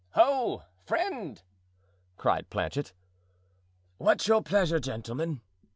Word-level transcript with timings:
"Ho! 0.15 0.63
friend," 0.83 1.43
cried 2.17 2.49
Planchet. 2.49 2.91
"What's 3.99 4.27
your 4.27 4.41
pleasure, 4.41 4.79
gentlemen?" 4.79 5.41